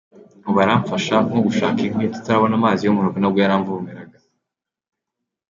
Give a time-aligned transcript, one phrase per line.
[0.47, 4.17] Ubu aramfasha, nko gushaka inkwi, tutarabona amazi yo mu rugo nabwo yaravomaga.